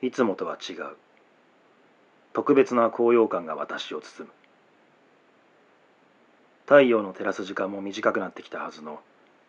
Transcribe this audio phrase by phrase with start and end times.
[0.00, 0.96] いつもとは違う。
[2.32, 4.34] 特別な高揚感が私を包む。
[6.66, 9.00] 太陽の照らす時間も短くなってきたはずの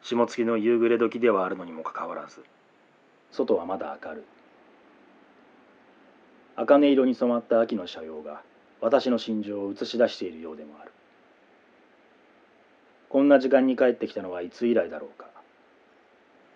[0.02, 2.44] 霜月の夕暮れ時ではあるのにもかかわらず
[3.32, 4.39] 外はまだ明るい。
[6.60, 8.42] 茜色に染まった秋の斜陽が
[8.82, 10.92] 私の心情を映し出しているようでもある。
[13.08, 15.30] こんな時間に帰ってきたのはいつ以来だろうか。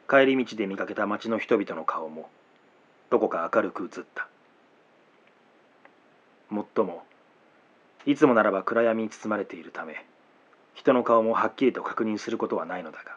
[0.10, 2.30] 帰り道で見かけた町の人々の顔も
[3.12, 4.28] どこか明るく映った。
[6.50, 7.04] もっとも
[8.06, 10.06] いつもならば暗闇に包まれているため
[10.74, 13.16] 人の顔もはっきりと確認することはないのだが。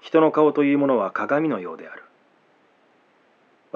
[0.00, 2.05] 人の顔というものは鏡のようである。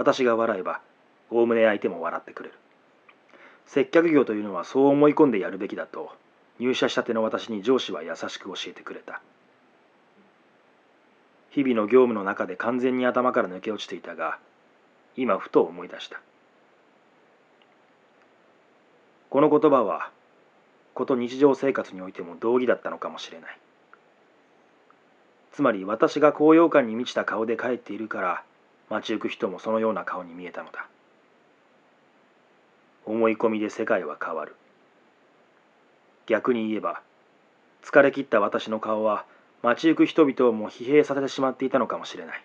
[0.01, 0.81] 私が笑えば
[1.29, 2.55] おおむね相手も笑ってくれる。
[3.67, 6.11] 接客業というのはそう思い込んでやるべきだと
[6.59, 9.21] 入社したての私に上司は優しく教えてくれた。
[11.51, 14.39] 日々の業務の中で完全に頭から抜け落ちていたが
[15.19, 16.19] 今ふと思い出した。
[19.29, 20.09] この言葉は
[20.95, 23.59] こと日常生活においても道義だったのかもしれない。
[25.53, 28.45] つまり私が高揚感に満ちた顔で帰っているから
[28.91, 30.87] 街行く人もそのような顔に見えたのだ。
[33.07, 34.57] 思い込みで世界は変わる。
[36.27, 37.01] 逆に言えば
[37.83, 39.25] 疲れ切った私の顔は
[39.63, 42.45] 街行く人々をも疲弊させてしまっていたのかもしれない。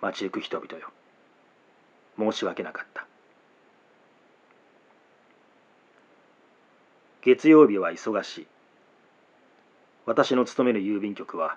[0.00, 0.90] 街行く人々よ。
[2.18, 3.06] 申し訳なかった。
[7.22, 8.46] 月曜日は忙しい。
[10.06, 11.56] 私の勤める郵便局は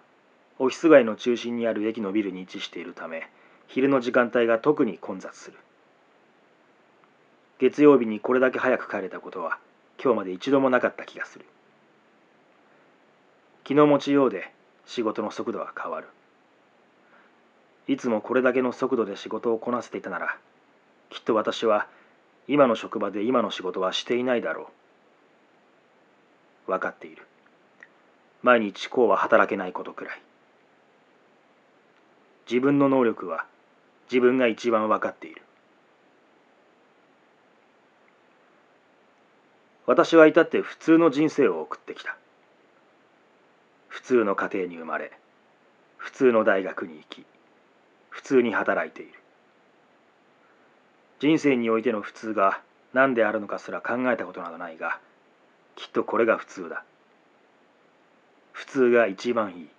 [0.63, 3.27] オフィス街の中心にある駅のビルに位置しているため
[3.67, 5.57] 昼の時間帯が特に混雑する。
[7.57, 9.57] 月曜日にこれだけ早く帰れたことは
[9.99, 11.45] 今日まで一度もなかった気がする。
[13.63, 14.51] 気の持ちようで
[14.85, 16.07] 仕事の速度は変わる。
[17.87, 20.37] いつもこれだけの速度で仕事をこなせていたなら
[21.09, 21.87] きっと私は
[22.47, 24.69] 今の職場で今の仕事はしていないだろ
[26.67, 26.71] う。
[26.73, 27.25] 分かっている。
[28.43, 30.21] 毎日こうは働けないことくらい。
[32.51, 33.45] 自分の能力は
[34.11, 35.41] 自分が一番分かっている。
[39.85, 42.17] 私は至って普通の人生を送ってきた。
[43.87, 45.13] 普通の家庭に生まれ
[45.95, 47.25] 普通の大学に行き
[48.09, 49.13] 普通に働いている。
[51.21, 52.59] 人生においての普通が
[52.93, 54.99] 何であるのかすら考えたことなどないが
[55.77, 56.83] きっとこれが普通だ。
[58.51, 59.69] 普通が一番いい。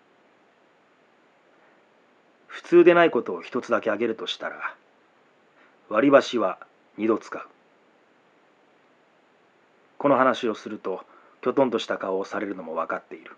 [2.72, 4.74] 通でないことを一つだけ挙げるとしたら
[5.90, 6.58] 割り箸は
[6.96, 7.42] 二度使う。
[9.98, 11.04] この話をすると
[11.42, 13.32] きょとんとした顔をされるのも分かっている。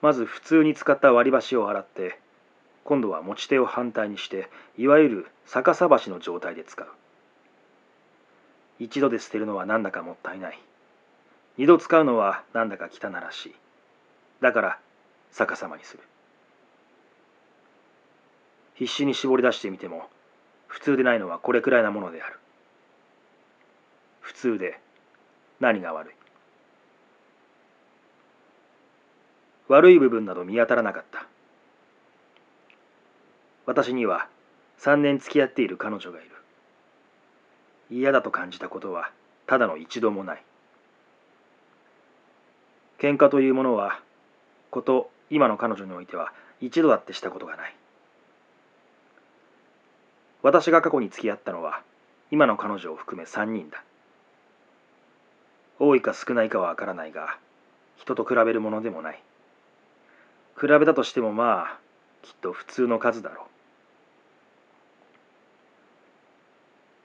[0.00, 2.18] まず普通に使った割り箸を洗って
[2.84, 6.88] 今度は持ち手を反対にしていわゆる逆さ箸の状態で使う。
[8.78, 10.58] 一度で捨てるのはなんだかもったいない。
[11.58, 13.54] 二度使うのはなんだか汚らしい。
[14.40, 14.78] だから
[15.32, 16.02] 逆さまにする。
[18.78, 20.08] 必死に絞り出してみても
[20.68, 22.38] 普通でないのはこれくらいなものである。
[24.20, 24.78] 普通で
[25.58, 26.14] 何が悪い？
[29.66, 31.26] 悪い部分など見当たらなかった。
[33.66, 34.28] 私には
[34.78, 36.30] 3年付き合っている彼女がいる。
[37.90, 39.10] 嫌だと感じたことは
[39.46, 40.42] ただの一度もない。
[43.00, 44.00] 喧嘩というものは
[44.70, 47.74] こと今の彼女においては一度だってしたことがない。
[50.42, 51.82] 私が過去に付き合ったのは
[52.30, 53.82] 今の彼女を含め3人だ。
[55.80, 57.38] 多いか少ないかは分からないが
[57.96, 59.22] 人と比べるものでもない。
[60.60, 61.78] 比べたとしてもまあ
[62.22, 63.46] きっと普通の数だろう。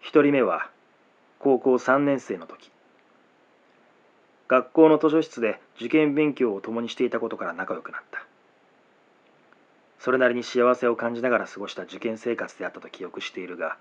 [0.02, 0.70] 一人目は
[1.40, 2.72] 高校3年生の時。
[4.48, 8.24] 学校の図書室で受験勉強を共にしていたことから仲良くなった。
[10.04, 13.78] それなりに幸せを感じながら過ごした受験生活であったと記憶しているが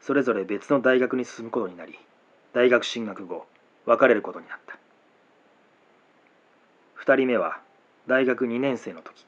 [0.00, 1.98] それぞれ別の大学に進むことになり
[2.52, 3.46] 大学進学後
[3.84, 4.78] 別れることになった。
[7.04, 7.58] 2人目は
[8.06, 9.26] 大学2年生の時。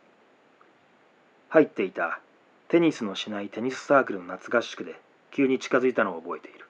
[1.49, 2.21] 入っていた
[2.69, 4.95] テニスのしないテニスサークルの夏合宿で
[5.33, 6.65] 急に近づいたのを覚えている。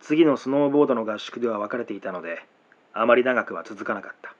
[0.00, 2.44] 次のスノーボードの合宿では別れていたので
[2.92, 4.34] あまり長くは続かなかった。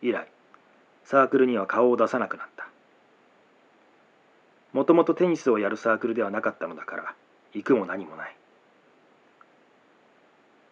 [0.00, 0.31] 以来
[1.12, 2.66] サークルには顔を出さなくなった。
[4.72, 7.14] もともとテニスをやるサークルではなかったのだから
[7.52, 8.36] 行くも何もない。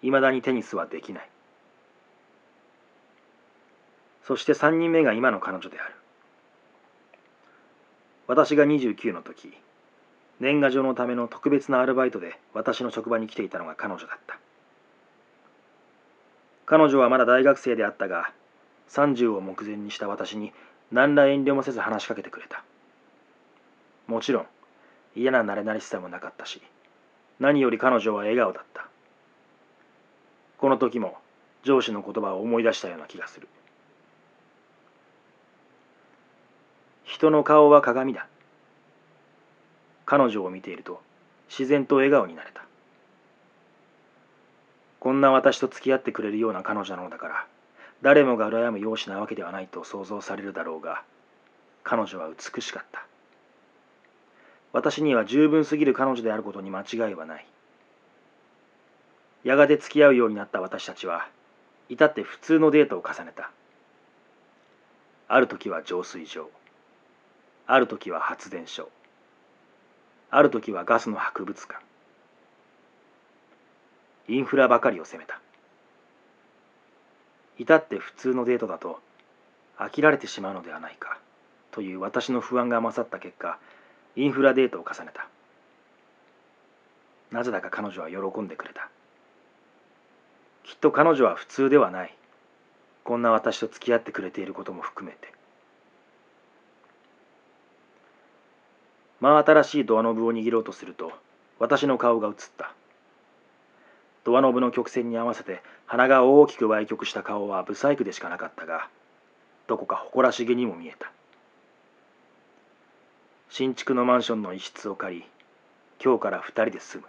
[0.00, 1.28] いまだにテニスはできない。
[4.22, 5.94] そして3人目が今の彼女である。
[8.26, 9.52] 私が29の時
[10.38, 14.38] 年賀状のための特別なアルバイトで私の職場に来ていたのが彼女だった。
[16.64, 18.32] 彼女はまだ大学生であったが
[18.90, 20.52] 30を目前にした私に
[20.90, 22.64] 何ら遠慮もせず話しかけてくれた。
[24.06, 24.46] もちろん
[25.14, 26.60] 嫌な慣れ慣れしさもなかったし
[27.38, 28.88] 何より彼女は笑顔だった。
[30.58, 31.16] この時も
[31.62, 33.48] 上司の言葉を思い出したような気がする。
[37.04, 38.26] 人の顔は鏡だ。
[40.04, 41.00] 彼女を見ていると
[41.48, 42.64] 自然と笑顔になれた。
[44.98, 47.46] こんな私と付き合ってくれるような彼女なのだから
[48.02, 51.02] 誰もが羨む容姿なわけではないと想像されるだろうが
[51.84, 53.04] 彼女は美しかった。
[54.72, 57.46] 私には十分すぎる彼女であることに間違いはない。
[59.42, 61.28] やがて付き合うようになった私たちは
[61.88, 63.50] 至って普通のデートを重ねた。
[65.28, 66.48] ある時は浄水場。
[67.66, 68.88] ある時は発電所。
[70.30, 71.80] ある時はガスの博物館。
[74.28, 75.40] インフラばかりを責めた。
[77.60, 79.00] 至って普通のデートだと
[79.76, 81.18] 飽きられてしまうのではないか
[81.72, 83.58] という私の不安が勝った結果
[84.16, 85.28] インフラデートを重ねた。
[87.30, 88.88] なぜだか彼女は喜んでくれた。
[90.64, 92.16] きっと彼女は普通ではない。
[93.04, 95.30] こんな私と付き合ってくれていることも含めて。
[99.20, 101.12] 真新しいドアノブを握ろうとすると
[101.58, 102.72] 私の顔が映った。
[104.24, 108.88] ドアノブの曲線に合わせて鼻が大きく歪曲した顔はブサイクでしかなかったが
[109.66, 111.10] どこか誇らしげにも見えた。
[113.48, 115.24] 新築のマンションの一室を借り
[116.02, 117.08] 今日から2人で住む。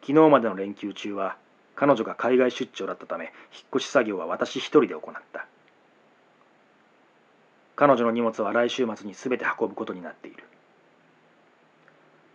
[0.00, 1.36] 昨日までの連休中は
[1.74, 3.32] 彼女が海外出張だったため引っ
[3.76, 5.46] 越し作業は私一人で行った。
[7.76, 10.44] 彼女の荷物は来週末に全て運ぶことになっている。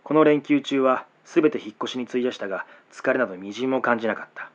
[0.04, 4.50] この連休中は全て引っ越しに費やしたが疲れなどみじんも感じなかった。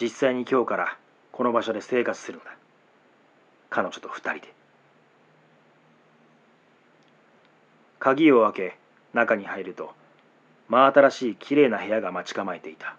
[0.00, 0.98] 実際に今日から
[1.32, 2.56] この場所で生活するのだ。
[3.70, 4.54] 彼女と二人で。
[7.98, 8.78] 鍵を開け
[9.12, 9.94] 中に入ると
[10.68, 12.96] 真新しいきれいな部屋が待ち構えていた。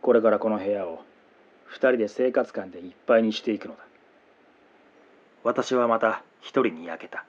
[0.00, 1.04] これからこの部屋を
[1.66, 3.80] 二人で生活感でいっぱいにしていくのだ。
[5.44, 7.24] 私はまた一人に焼けた。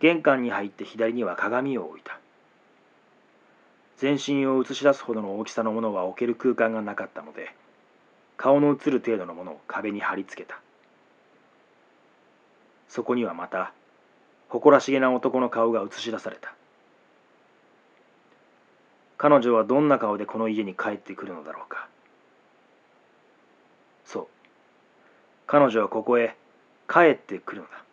[0.00, 2.18] 玄関に入って左には鏡を置いた。
[3.96, 7.54] 全身を映し出すほどの大きさのものは置ける空間がなかったので
[8.36, 10.60] 顔の映る程度のものを壁に貼り付けた。
[12.88, 13.72] そこにはまた
[14.48, 16.54] 誇らしげな男の顔が映し出された。
[19.16, 21.88] 彼女はどんな顔でこの家に帰ってくるのだろうか。
[24.04, 24.26] そう。
[25.46, 26.36] 彼女はここへ
[26.88, 27.83] 帰ってくるのだ。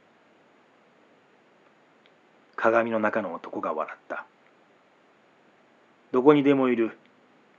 [2.61, 4.23] 鏡の中の男が笑った。
[6.11, 6.95] どこにでもいる。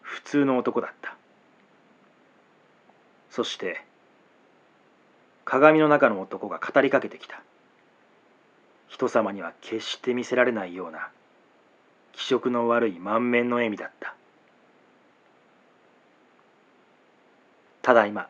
[0.01, 1.17] 普通の男だった。
[3.29, 3.81] そして
[5.45, 7.43] 鏡の中の男が語りかけてきた。
[8.87, 11.09] 人様には決して見せられないような
[12.13, 14.15] 気色の悪い満面の笑みだった。
[17.83, 18.29] ただいま。